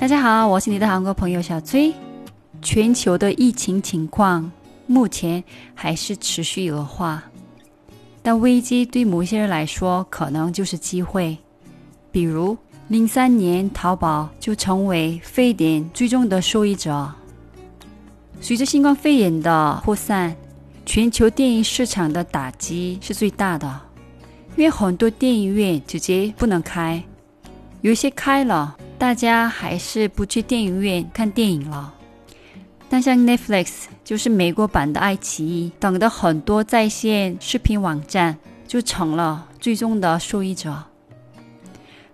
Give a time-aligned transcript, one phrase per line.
[0.00, 1.92] 大家好，我是你的韩国朋友小崔。
[2.62, 4.48] 全球的疫情情况
[4.86, 5.42] 目前
[5.74, 7.20] 还是持续恶化，
[8.22, 11.36] 但危机对某些人来说可能就是机会。
[12.12, 12.56] 比如，
[12.86, 17.12] 零三年淘宝就成为非典最终的受益者。
[18.40, 20.32] 随着新冠肺炎的扩散，
[20.86, 23.80] 全球电影市场的打击是最大的，
[24.56, 27.02] 因为很多电影院直接不能开，
[27.80, 28.76] 有些开了。
[28.98, 31.94] 大家还是不去电影院看电影了。
[32.88, 38.36] 但像 Netflix，就是美国版的爱奇艺等的很多在线视频网站，
[38.66, 40.82] 就成了最终的受益者。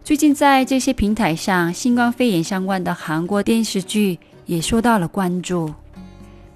[0.03, 5.73] 最近在这些平台上，新冠肺炎相关的韩国电视剧也受到了关注。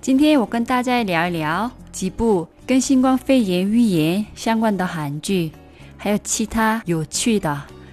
[0.03, 5.51] 今天我跟大家聊一聊几部跟新冠肺炎预言相关的韩剧，
[5.97, 7.63] 还有其他有趣的。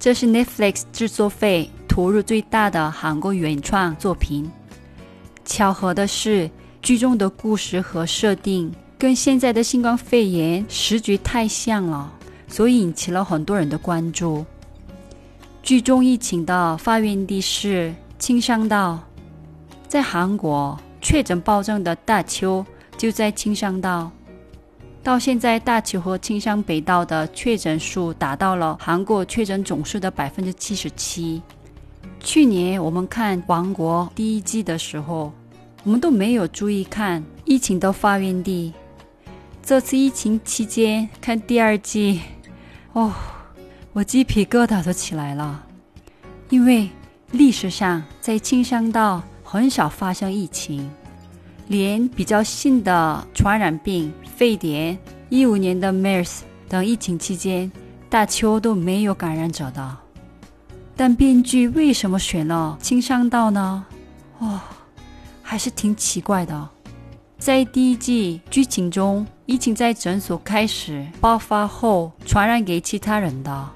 [0.00, 4.50] 这是 Netflix 制作费投入最大的韩国原创作品。
[5.44, 12.10] 巧合的是，剧中的故事和设定跟现在的新冠肺炎时局太像了，
[12.48, 14.46] 所以引起了很多人的关注。
[15.62, 18.98] 剧中疫情的发源地是青山道，
[19.86, 22.64] 在韩国确诊暴增的大邱
[22.96, 24.10] 就在青山道。
[25.02, 31.42] 到现在，大邱和青山北道的确诊数达到了韩国确诊总数的百分之七十七。
[32.20, 35.32] 去年我们看《王国》第一季的时候，
[35.84, 38.74] 我们都没有注意看疫情的发源地。
[39.62, 42.20] 这次疫情期间看第二季，
[42.92, 43.12] 哦，
[43.94, 45.64] 我鸡皮疙瘩都起来了，
[46.50, 46.90] 因为
[47.30, 50.90] 历史上在青山道很少发生疫情。
[51.70, 54.98] 连比较新的传染病非典、
[55.28, 57.70] 一五年的 MERS 等疫情期间，
[58.08, 59.96] 大邱都没有感染者的。
[60.96, 63.86] 但编剧为什么选了青山道呢？
[64.40, 64.60] 哦，
[65.42, 66.68] 还是挺奇怪的。
[67.38, 73.70] 在第一季剧情中，疫情在诊所开始爆发后传染给其他人的，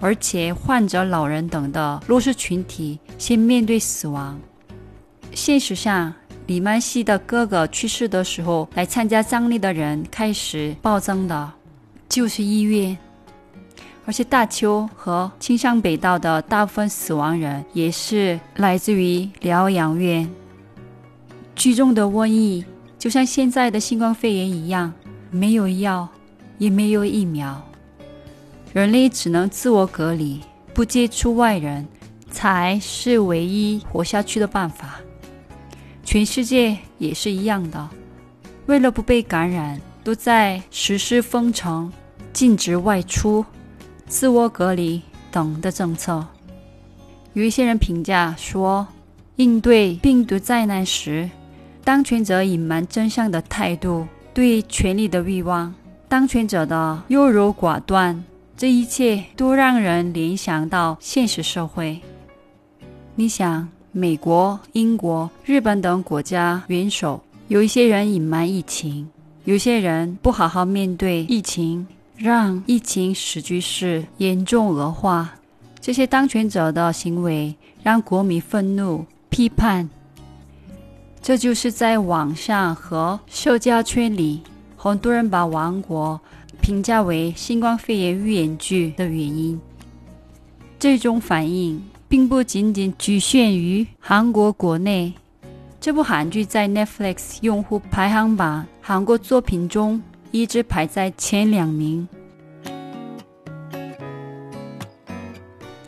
[0.00, 4.36] 而且患者、老人等的弱势群体先面对死亡。
[5.32, 6.12] 现实上。
[6.52, 11.50] 李曼熙的哥哥去世的时候，来参加葬礼的人开始暴增的，
[12.10, 12.94] 就是医院。
[14.04, 20.28] 而且大邱和青山北道的大部分死亡人也是来自于疗养院。
[21.56, 22.62] 剧中的瘟疫
[22.98, 24.92] 就像现在的新冠肺炎一样，
[25.30, 26.06] 没有药，
[26.58, 27.66] 也没有疫苗，
[28.74, 30.38] 人类只能自我隔离，
[30.74, 31.88] 不接触外人，
[32.30, 35.00] 才是唯一活下去的办法。
[36.12, 37.88] 全世界也是一样的，
[38.66, 41.90] 为了不被感染，都在实施封城、
[42.34, 43.42] 禁止外出、
[44.06, 45.00] 自我隔离
[45.30, 46.22] 等的政策。
[47.32, 48.86] 有一些人评价说，
[49.36, 51.30] 应对病毒灾难时，
[51.82, 55.74] 当权者隐瞒真相的态度、对权力的欲望、
[56.10, 58.22] 当权者的优柔寡断，
[58.54, 61.98] 这一切都让人联想到现实社会。
[63.14, 63.66] 你想？
[63.94, 69.06] 美国、英国、日本等国家元首，有一些人隐瞒疫情，
[69.44, 71.86] 有些人不好好面对疫情，
[72.16, 75.34] 让疫情使局势严重恶化。
[75.78, 79.90] 这些当权者的行为让国民愤怒、批判。
[81.20, 84.40] 这就是在网上和社交圈里，
[84.74, 86.18] 很多人把《王国》
[86.62, 89.60] 评价为新冠肺炎预言剧的原因。
[90.78, 91.78] 这种反应。
[92.12, 95.14] 并不仅仅局限于韩国国内。
[95.80, 102.06] 这部韩剧在 Netflix 用户排行榜韩国作品中一直排在前两名。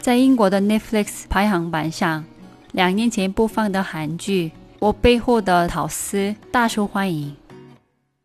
[0.01, 2.25] 在英国的 Netflix 排行榜上，
[2.73, 4.49] 两年前播放的韩剧
[4.79, 6.17] 《我背后的桃丝》
[6.51, 7.37] 大受欢迎。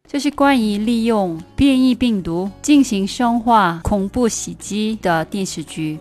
[0.07, 5.99] 这是关于利用变异病毒进行生化恐怖袭击的电视剧。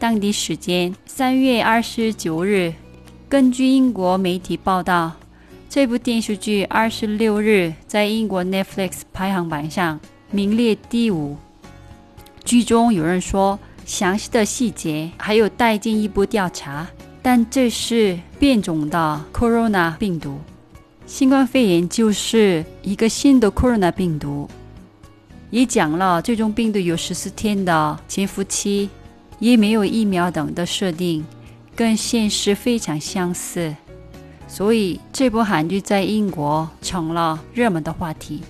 [0.00, 2.72] 当地时间三月二十九日，
[3.28, 5.12] 根据英国媒体报道，
[5.68, 10.00] 这部电视剧二十六日在英国 Netflix 排行榜上
[10.30, 11.36] 名列第五。
[12.42, 16.86] 剧中有人说，详细的细节还有待进一步调查，
[17.20, 20.38] 但这是变种的 corona 病毒。
[21.04, 24.48] 新冠肺炎就是一个新的 corona 病毒。
[25.50, 28.88] 也讲了，这种病毒有十四天的潜伏期，
[29.40, 31.24] 也没有疫苗等的设定，
[31.74, 33.74] 跟现实非常相似。
[34.46, 38.42] 所以这部韩剧在英国成了热门的话题。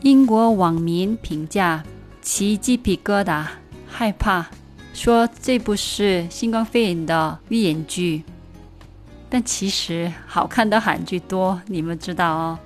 [0.00, 1.84] 英国网民评价
[2.22, 3.44] 起鸡皮疙瘩，
[3.86, 4.46] 害怕，
[4.94, 8.22] 说这部是新冠肺炎的预言剧。
[9.28, 12.58] 但其实好看的韩剧多，你们知道哦。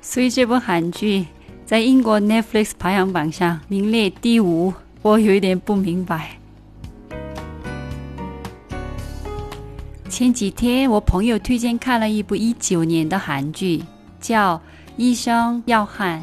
[0.00, 1.26] 所以这部韩剧。
[1.64, 6.36] 在英国 Netflix 排行榜上名列第五，我有一点不明白。
[10.12, 13.82] 前几天我朋友推荐看了一部一九年的韩剧，
[14.20, 14.58] 叫
[14.98, 16.20] 《医生要汉》，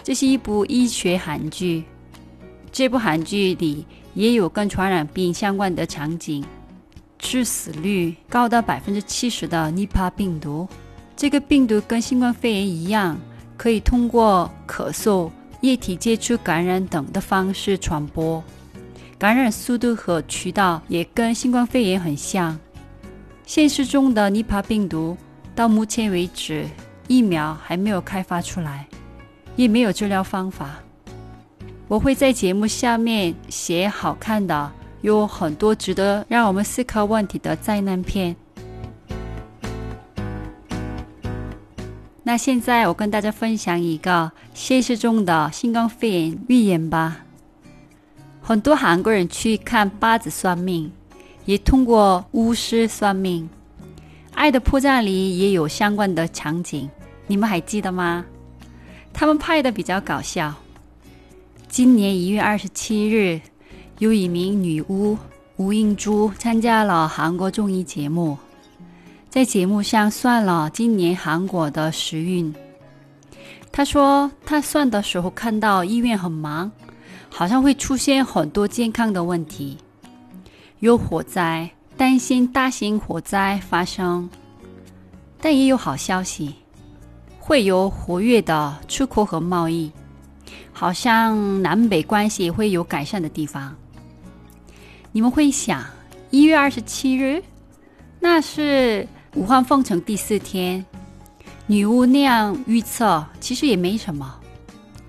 [0.00, 1.82] 这是一部医学韩剧。
[2.70, 3.84] 这部韩剧里
[4.14, 6.44] 也有跟传染病相关的场景，
[7.18, 10.68] 致死率高达百分之七十的尼帕病毒。
[11.16, 13.18] 这个病毒跟新冠肺炎一样。
[13.56, 15.28] 可以通过咳嗽、
[15.62, 18.42] 液体接触感染等的方式传播，
[19.18, 22.56] 感染速度和渠道也跟新冠肺炎很像。
[23.50, 25.16] 现实中的尼帕病毒
[25.56, 26.64] 到目前为止，
[27.08, 28.86] 疫苗还没有开发出来，
[29.56, 30.76] 也没有治疗方法。
[31.88, 34.70] 我会在节目下面写好看的，
[35.00, 38.36] 有很多值得让我们思考问题的灾难片。
[42.22, 47.16] 那现在我跟大家分享一个现实中的新冠肺炎预言吧。
[48.40, 50.92] 很多韩国人去看八字算命，
[51.44, 53.48] 也通过巫师算命。
[54.32, 56.88] 《爱的迫降》里也有相关的场景，
[57.26, 58.24] 你们还记得吗？
[59.12, 60.54] 他们拍的比较搞笑。
[61.68, 63.40] 今年一月二十七日，
[63.98, 65.18] 有一名女巫
[65.56, 68.38] 吴映珠参加了韩国综艺节目。
[69.28, 72.54] 在节目上算了今年韩国的时运。
[73.70, 76.72] 他说，他算的时候看到医院很忙，
[77.28, 79.78] 好像会出现很多健康的问题，
[80.80, 84.28] 有火灾，担心大型火灾发生，
[85.38, 86.54] 但也有好消息，
[87.38, 89.92] 会有活跃的出口和贸易，
[90.72, 93.76] 好像南北关系会有改善的地方。
[95.12, 95.84] 你们会想，
[96.30, 97.42] 一月二十七日，
[98.18, 99.06] 那是？
[99.36, 100.84] 武汉封城第四天，
[101.66, 104.34] 女巫那样预测，其实也没什么。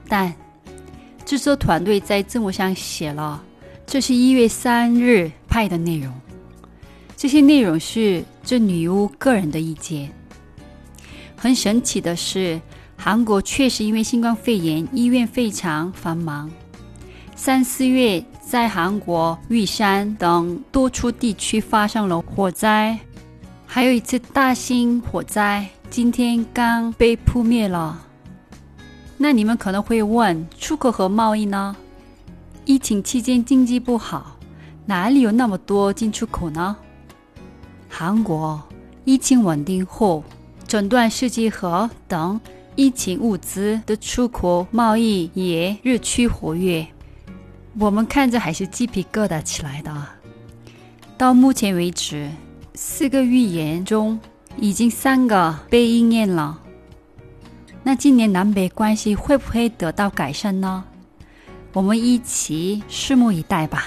[0.08, 0.32] 但
[1.26, 3.44] 制作团队在字幕上写了，
[3.88, 6.10] 这是一月三日派的内容。
[7.18, 10.10] 这些内容是这女巫个人的意见。
[11.36, 12.60] 很神奇的是，
[12.96, 16.50] 韩国确实因为新冠肺炎，医院非常繁忙。
[17.36, 22.98] 三四月，在韩国玉山等多处地区发生了火灾。
[23.66, 28.00] 还有一次大型火灾，今天刚被扑灭了。
[29.18, 31.76] 那你们可能会问，出口和贸易呢？
[32.66, 34.38] 疫情期间经济不好，
[34.92, 36.76] 哪里有那么多进出口呢？
[37.88, 38.62] 韩国
[39.06, 40.22] 疫情稳定后，
[40.68, 42.38] 诊断试剂盒等
[42.76, 46.86] 疫情物资的出口贸易也日趋活跃。
[47.80, 50.06] 我们看着还是鸡皮疙瘩起来的。
[51.18, 52.30] 到目前为止。
[52.74, 54.20] 四个预言中，
[54.58, 56.60] 已经三个被应验了。
[57.84, 60.84] 那今年南北关系会不会得到改善呢？
[61.72, 63.86] 我们一起拭目以待吧。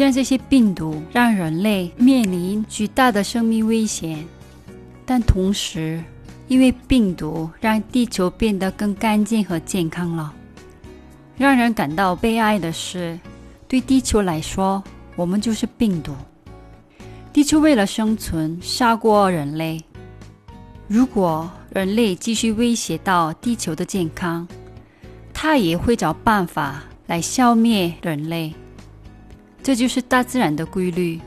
[0.00, 4.24] 虽然这些病毒让人类面临巨大的生命危险，
[5.04, 6.02] 但同时，
[6.48, 10.32] 因为病毒让地球变得更干净和健康了。
[11.36, 13.20] 让人感到悲哀的是。
[13.68, 14.82] 对地球来说，
[15.16, 16.14] 我们就是病毒。
[17.30, 19.84] 地球为了生存杀过人类。
[20.88, 24.48] 如果人类继续威胁到地球的健康，
[25.34, 28.54] 它也会找办法来消灭人类。
[29.62, 31.20] 这就是大自然的规律。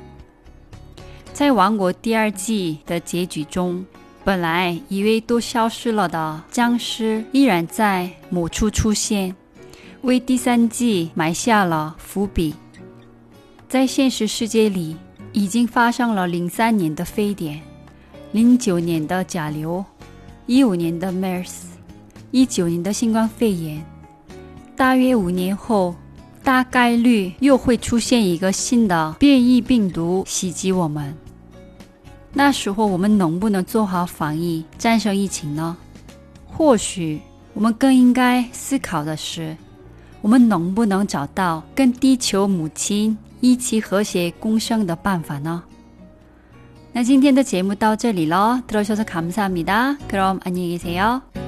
[1.34, 3.86] 在《王国》第二季的结局中，
[4.24, 9.36] 本来以为都消失了的僵尸依然在某处出现。
[10.02, 12.54] 为第三季埋下了伏笔。
[13.70, 14.98] 在现实世界里，
[15.32, 17.62] 已经发生了零三年的非典、
[18.34, 19.84] 零九年的甲流、
[20.46, 21.64] 一五年的 MERS、
[22.32, 23.84] 一九年的新冠肺炎。
[24.76, 25.96] 大约五年后，
[26.43, 31.15] 大概率又会出现一个新的变异病毒袭击我们。
[32.33, 35.77] 那时候，我们能不能做好防疫、战胜疫情呢？
[36.47, 37.21] 或许，
[37.55, 39.57] 我们更应该思考的是。
[40.21, 45.63] 我们能不能找到跟地球母亲一起和谐共生的办法呢？
[46.93, 51.42] 那今天的节目到这里了，들어주셔서감사합니다그럼안녕히계세요